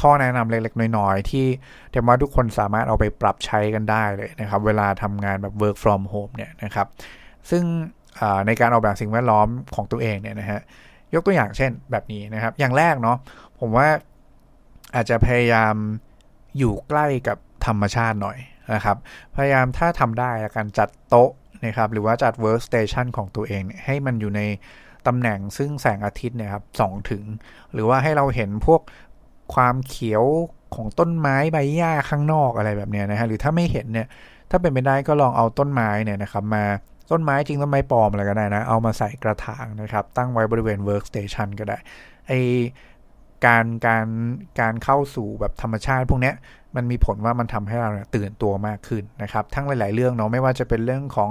[0.00, 1.46] ข้อแนะนำเล็กๆ น้อยๆ ที่
[1.90, 6.86] เทมว่าทุกคนสามารถเอาไปปรับใช้กันได้เลยนะครับ เวลาทำงานแบบ work from home เนี่ยนะครับ
[7.50, 7.62] ซึ่ง
[8.46, 10.60] ในการออกแบบสิ่งแวดล้อมของตัวเองเนี่ยนะฮะ
[11.14, 13.16] ยกตัวอย่างเช่นแบบนี้นะครับ อย่างแรกเนาะ
[13.60, 13.88] ผมว่า
[14.94, 15.74] อาจจะพยายาม
[16.58, 18.38] อยู่ใกล้กับธรรมชาติหน่อย
[18.74, 18.96] นะครับ
[19.36, 21.30] พยายามถ้าทำได้การจัดโต๊ะ
[21.66, 24.42] นะครับหรือว่าจัด workstation ของตัวเองเให้มันอยู่ใน
[25.06, 27.24] ตำแหน่งซึ่งแสงอาทิตย์เนี่ยครับสองถึง
[27.72, 28.80] หรือว่าให้เราเห็นพวก
[29.54, 30.24] ความเขียว
[30.74, 34.06] ของต้นไม้ใบหญ้าข้างนอกอะไรแบบนี้นะฮะหรือถ้าไม่เห็นเนี่ย
[34.50, 36.64] ถ้าเป็นไปได้ก็ลองเอาต้นไม้เนี่ยนะครับมา
[37.10, 41.78] ต้นไม้จริงต้นไม้ปลอมอะไรก็ได้นะ เอามาใส่กระถางนะครับ ตั้งไว้บริเวณ workstation ก็ได้
[42.28, 42.32] ไอ
[43.46, 44.06] การการ
[44.60, 46.32] การเข้าสู่แบบธรรมชาติพวกนี้
[46.76, 51.30] มันมีผลว่ามันทำให้เราเนี่ยตื่นตัวมากขึ้นนะครับ ทั้งหลาย ๆ เรื่องเนาะไม่ว่าจะเป็นเรื่องของ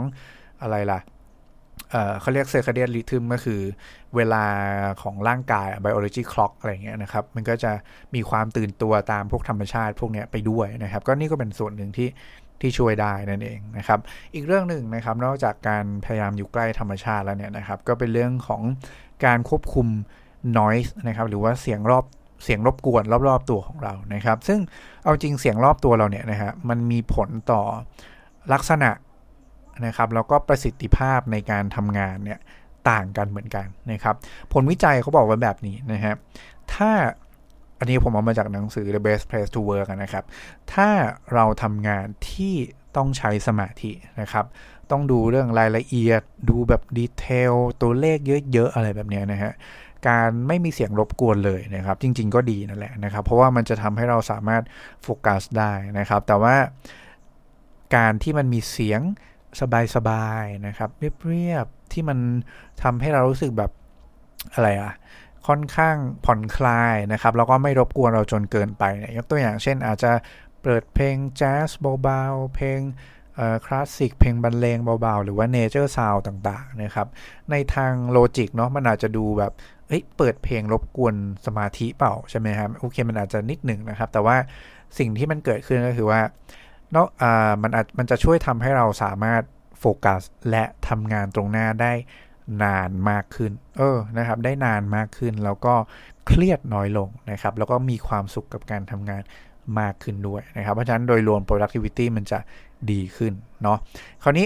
[0.62, 1.00] อะไรล่ะ
[2.22, 3.62] เขาเรียกเซอร์คเดียนริทึมก็คือ
[4.16, 4.46] เวลา
[5.02, 7.72] ของร่างกาย biology clock อะไรเงี้ยนะครับ มันก็จะ
[8.16, 12.10] มีความตื่นตัวตามพวกธรรมชาติพวกเนี้ยไปด้วยนะครับ ก็นี่ก็เป็นส่วนหนึ่งที่
[12.62, 14.00] ที่ช่วยได้นั่นเองนะครับ
[14.34, 18.62] อีกเรื่องหนึ่งนะครับ นอกจากการพยายามอยู่ใกล้ธรรมชาติแล้วเนี่ยนะครับ ก็เป็นเรื่องของ
[19.26, 19.88] การควบคุม
[20.58, 22.06] noise นะครับ หรือว่าเสียงรอบ
[22.44, 24.60] เสียงรบกวนรอบๆตัวของเรานะครับ ซึ่ง
[25.04, 27.62] เอาจริงเสียงรอบตัวเราเนี่ยนะฮะมันมีผลต่อ
[28.54, 28.90] ลักษณะ
[29.86, 32.40] นะครับแล้วก็ประสิทธิภาพในการทำงานเนี่ย
[32.90, 34.16] ต่างกันเหมือนกันนะครับ
[34.54, 36.14] ผลวิจัยเขาบอกไว้แบบนี้นะฮะ
[36.74, 36.92] ถ้า
[37.80, 40.24] อันนี้ผมเอามาจากหนังสือ The Best Place to Work นะครับ
[40.74, 40.90] ถ้า
[41.34, 42.56] เราทำงานที่
[42.96, 44.46] ต้องใช้สมาธินะครับ
[44.92, 48.18] ต้องดูเรื่องรายละเอียด ดูแบบดีเทล ตัวเลข
[48.52, 49.54] เยอะ ๆ อะไรแบบนี้นะฮะ
[50.08, 54.64] การไม่มีเสียงรบกวนเลยนะครับ จริง ๆ ก็ดีนั่นแหละนะครับ เพราะว่ามันจะทำให้เราสามารถ
[55.04, 56.56] โฟกัสได้นะครับ แต่ว่า
[57.96, 59.02] การที่มันมีเสียง
[59.96, 60.90] สบายๆนะครับ
[61.26, 62.20] เรียบๆที่มัน
[62.84, 63.72] ทำให้เรารู้สึกแบบ
[64.54, 64.94] อะไรอะ
[65.48, 70.12] ค่อนข้างผ่อนคลายนะครับแล้วก็ไม่รบกวนเราจนเกินไปเนี่ยยกตัวอย่างเช่นอาจจะ
[70.64, 71.70] เปิดเพลงแจ๊ส
[72.04, 72.80] เบาๆเพลง
[73.66, 77.08] คลาสสิกเพลงบรรเลงเบาๆ หรือว่าเนเจอร์ซาวต่างๆนะครับ
[77.52, 79.52] ในทาง logic เนาะมันอาจจะดูแบบ
[79.88, 84.36] เอ้ยเปิดเพลงรบกวนสมาธิเปล่าใช่ไหมครับโอเคมันอาจจะนิดหนึ่งนะครับ แต่ว่า
[84.98, 86.22] สิ่งที่มันเกิดขึ้นก็คือว่า
[86.94, 89.42] เนาะอ่ามันอาจมันจะช่วยทำให้เราสามารถ
[89.80, 91.94] โฟกัสและทำงานตรงหน้าได้
[92.64, 95.74] นานมากขึ้น เออ นะครับ ได้นานมากขึ้น แล้วก็
[96.28, 99.22] เครียดน้อยลงนะครับ แล้วก็มีความสุขกับการทำงาน
[99.80, 102.40] มากขึ้นด้วยนะครับ เพราะฉะนั้นโดยรวม productivity มันจะ
[102.92, 103.78] ดีขึ้นเนาะ
[104.24, 104.46] คราวนี้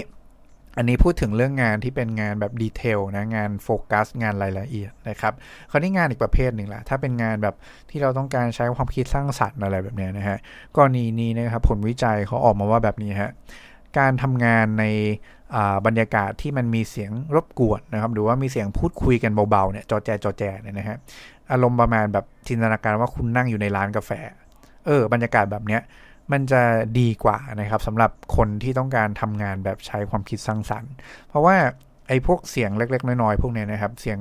[0.78, 5.32] อันนี้พูดถึงเรื่องงานที่เป็นงานแบบดีเทลนะงานโฟกัสงานรายละเอียดนะครับ
[5.70, 7.54] คราวนี้งานอีกประเภทหนึ่งละถ้าเป็นงานแบบ
[7.90, 10.38] ที่เราต้องการใช้ความคิดสร้างสรรค์อะไรแบบนี้นะฮะ
[10.76, 13.30] กรณีนี้นะครับผลวิจัยเขาออกมาว่าแบบนี้ฮะ
[13.98, 14.84] การทำงานใน
[15.86, 20.96] บรรยากาศที่มันมีเสียงรบกวนนะครับ หรือว่ามีเสียงพูดคุยกันเบาๆเนี่ยจอแจจอแจเนี่ยนะฮะ
[21.52, 24.10] อารมณ์ประมาณแบบจินตนาการว่าคุณนั่งอยู่ในร้านกาแฟ
[24.86, 25.80] เออบรรยากาศแบบเนี้ย
[26.32, 26.62] มันจะ
[27.00, 30.92] ดีกว่านะครับสำหรับคนที่ต้องการทำงานแบบใช้ความคิดสร้างสรรค์
[31.28, 31.56] เพราะว่า
[32.08, 34.18] ไอ้พวกเสียงเล็ก ๆ น้อยๆพวกนี้นะครับ เสียง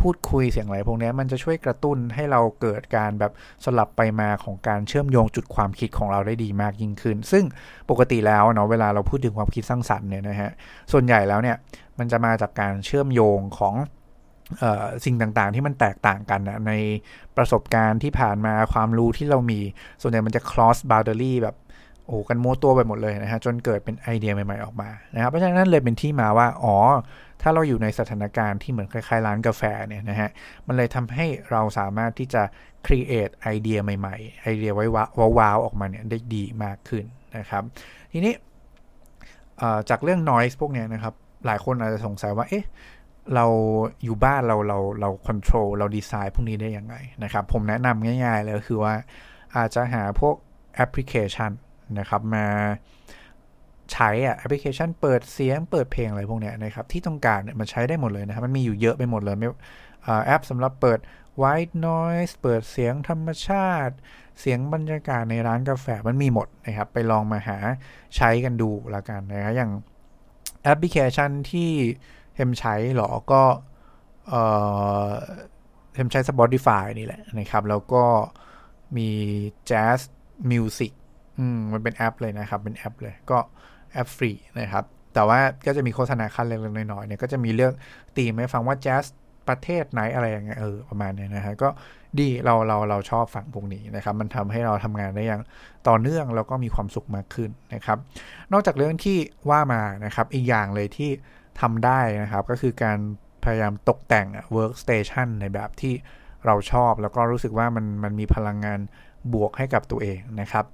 [0.00, 3.32] พูดคุยเสียงอะไรพวกนี้มันจะช่วยกระตุ้นให้เราเกิดการแบบ
[3.64, 7.44] สลับไปมาของการเชื่อมโยงจุดความคิดของเราได้ดีมากยิ่งขึ้น ซึ่ง
[7.90, 10.50] ปกติแล้วเนาะเวลาเราพูดถึงความคิดสร้างสรรค์เนี่ยนะฮะ
[10.92, 11.56] ส่วนใหญ่แล้วเนี่ย
[11.98, 13.74] มันจะมาจากการเชื่อมโยงของ
[15.04, 16.72] สิ่งต่างๆ ที่มันแตกต่างกันนะใน
[17.36, 19.60] ประสบการณ์ที่ผ่านมาความรู้ที่เรามี
[20.00, 21.56] ส่วนใหญ่มันจะ cross boundary แบบ
[22.06, 26.76] โอ้กันโม้ตัวไปหมดเลยนะฮะจนเกิดเป็นไอเดียใหม่ๆออกมานะครับเพราะฉะนั้นเลยเป็นที่มาว่าอ๋อ
[27.42, 30.30] ถ้าเราอยู่ในสถานการณ์ที่เหมือนคล้ายๆร้านกาแฟเนี่ยนะฮะ
[30.66, 32.42] มันเลยทำให้เราสามารถที่จะ
[32.86, 34.86] create ไอเดียใหม่ๆ ไอเดียไว้
[35.38, 37.04] ว้าวๆออกมาเนี่ยได้ดีมากขึ้น
[37.36, 37.62] นะครับ
[38.12, 38.34] ทีนี้
[39.90, 41.14] จากเรื่อง noise พวกเนี้ยนะครับ
[41.46, 42.64] หลายคนอาจจะสงสัยว่าเอ๊ะ
[43.34, 43.46] เรา
[44.04, 48.94] อยู่บ้านเราเราเรา control เราดีไซน์พวกนี้ได้ยังไงนะครับ ผมแนะนำง่าย ๆ เลยคือว่า
[49.56, 50.34] อาจจะหาพวก
[50.74, 51.52] แอปพลิเคชัน
[51.98, 52.46] นะครับมา
[53.92, 59.48] ใช้อะแอปพลิเคชันเปิดเสียงเปิดเพลงอะไรพวกเนี้ยนะครับที่ต้องการเนี่ยมันใช้ได้หมดเลยนะครับ มันมีอยู่เยอะไปหมดเลยไม่
[60.26, 60.98] แอปสำหรับเปิด
[61.42, 63.94] white noise เปิดเสียงธรรมชาติ
[64.40, 67.58] เสียงบรรยากาศในร้านกาแฟมันมีหมดนะครับ ไปลองมาหา
[68.16, 69.70] ใช้กันดูละกันนะครับอย่าง
[70.62, 71.70] แอปพลิเคชันที่
[72.34, 73.42] เทมใช้หรอก็
[75.92, 78.04] เทมใช้ Spotify นี่แหละนะครับ แล้วก็
[78.96, 79.10] มี
[79.70, 80.00] Jazz
[80.50, 80.92] Music
[81.38, 83.38] อืมมันเป็นแอปเลยนะครับ เป็นแอปเลยก็
[83.92, 87.72] แอปฟรีนะครับ แต่ว่าก็จะมีโฆษณาคั่นเล็กๆน้อยๆเนี่ยก็จะมีเรื่อง
[88.16, 89.04] ตีมให้ฟังว่าแจ๊ส
[89.48, 91.68] ประเทศไหนอะไรอย่างเงี้ยเออประมาณนี้นะฮะก็
[92.18, 95.42] ดีเราเราเราชอบฝั่งพวกนี้นะครับ มันทำให้เราทำงานได้อย่าง
[95.88, 97.98] ต่อเนื่องแล้วก็มีความสุขมากขึ้นนะครับ
[98.52, 99.18] นอกจากเรื่องที่
[99.50, 101.10] ว่ามานะครับ อีกอย่างเลยที่
[101.60, 102.98] ทำได้นะครับ ก็คือการ
[103.44, 105.94] พยายามตกแต่ง workstation ในแบบที่
[106.46, 108.80] เราชอบ แล้วก็รู้สึกว่ามันมันมีพลังงาน
[109.32, 110.64] บวกให้กับตัวเองนะครับ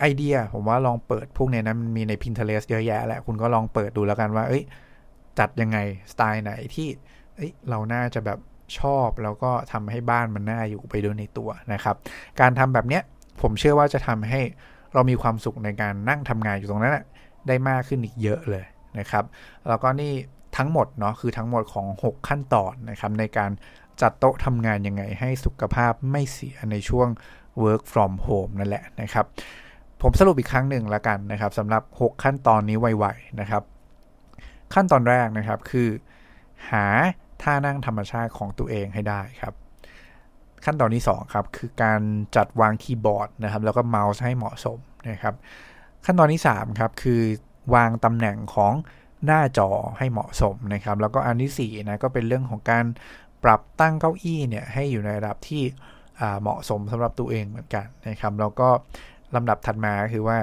[0.00, 4.62] ไอเดียผมว่าลองเปิดพวกนี้นะมันมีใน Pinterest เยอะแยะแหละคุณก็ลองเปิดดูแล้วกันว่า เอ้ย
[5.38, 5.78] จัดยังไง
[6.12, 6.88] สไตล์ไหนที่
[7.36, 8.38] เอ้ยเราน่าจะแบบ
[8.78, 11.96] ชอบแล้วก็ทำให้บ้านมันน่าอยู่ไปด้วยในตัวนะครับ
[12.40, 13.02] การทำแบบเนี้ย
[13.42, 14.40] ผมเชื่อว่าจะทำให้
[14.94, 16.98] เรามีความสุขในการนั่งทำงานอยู่ตรงนั้น
[17.48, 18.64] ได้มากขึ้นอีกเยอะเลย
[18.98, 19.24] นะครับ
[19.68, 20.12] แล้วก็นี่
[20.56, 23.50] ทั้งหมดเนาะคือทั้งหมดของ 6 ขั้นตอนนะครับในการ
[24.02, 27.08] จัดโต๊ะทำงานยังไงให้สุขภาพไม่เสียในช่วง
[27.62, 29.26] work from home นั่นแหละนะครับ
[30.02, 33.62] ผมสรุปอีกครั้งหนึ่งละกันนะครับสำหรับ 6 ขั้นตอนนี้ไวๆนะครับ
[34.74, 35.88] ขั้นตอนแรกนะครับคือ
[36.70, 36.84] หา
[37.42, 39.54] ท่านั่งธรรมชาติของตัวเองให้ได้ครับ
[40.64, 42.00] ขั้นตอนที่2ครับคือการ
[42.36, 44.78] จัดวางคีย์บอร์ดนะครับ แล้วก็เมาส์ให้เหมาะสม
[45.10, 45.34] นะครับ
[46.04, 47.22] ขั้นตอนที่3ครับคือ
[47.74, 48.74] วางตำแหน่งของ
[49.26, 52.84] หน้าจอให้เหมาะสมนะครับ แล้วก็อันที่4นะก็เป็นเรื่องของการ
[53.44, 55.62] ปรับตั้งเก้าอี้เนี่ยให้อยู่ในระดับที่
[56.40, 58.68] เหมาะสมสำหรับตัวเองเหมือนกันนะครับ แล้วก็
[59.34, 60.38] ลำดับถัดมาคือว่า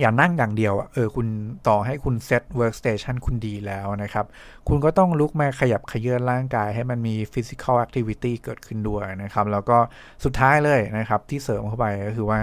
[0.00, 1.28] อย่านั่งอย่างเดียวเออคุณ
[1.68, 4.26] ต่อให้คุณ set workstation คุณดีแล้วนะครับ
[4.68, 9.78] คุณก็ต้องลุกมาขยับเขยื้อนร่างกายให้มันมี physical activity เกิดขึ้นด้วยนะครับ แล้วก็
[10.24, 12.38] สุดท้ายเลยนะครับที่เสริมเข้าไปก็คือว่า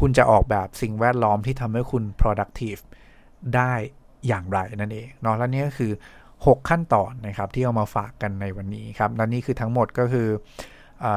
[0.00, 2.82] คุณจะออกแบบสิ่งแวดล้อมที่ทำให้คุณ productive
[3.54, 3.72] ได้
[4.26, 5.92] อย่างไรนั่นเองเนาะและนี่ก็คือ
[6.30, 10.28] 6 ขั้นตอนนะครับที่เอามาฝากกันในวันนี้ครับและนี่คือทั้งหมดก็คือ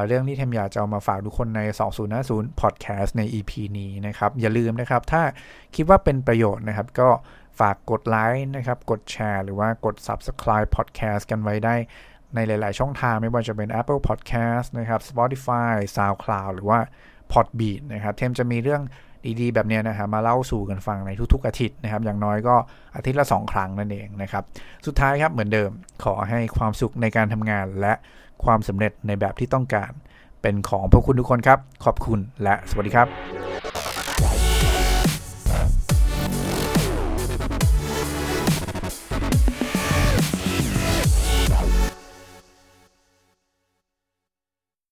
[0.08, 1.62] เรื่องที่เทมอยากจะเอามาฝากทุกคนใน
[2.12, 5.24] 2050 Podcast ใน EP นี้นะครับ อย่าลืมนะครับ ถ้า
[5.76, 7.10] คิดว่าเป็นประโยชน์นะครับ ก็
[7.60, 11.76] ฝากกดไลค์นะครับ กดแชร์ หรือว่ากด Subscribe Podcast กันไว้ได้
[12.36, 16.80] ในหลาย ๆ ช่องทางไม่ว่าจะเป็น Apple Podcast นะครับ Spotify SoundCloud หรือว่า
[17.32, 18.82] พอดบีดนะครับ เทมจะมีเรื่อง
[19.39, 22.56] ดีๆ แบบนี้นะครับมาเล่าสู่กันฟังในทุกๆ อาทิตย์นะครับ อย่างน้อยก็
[22.96, 24.44] อาทิตย์ละ 2 ครั้งนั่นเองนะครับ
[24.86, 25.70] สุดท้ายครับเหมือนเดิม
[26.04, 27.94] ขอให้ความสุขในการทำงานและ
[28.44, 29.91] ความสำเร็จในแบบที่ต้องการ
[30.41, 33.08] เป็นของพวกคุณทุกคนครับ ขอบคุณและสวัสดีครับ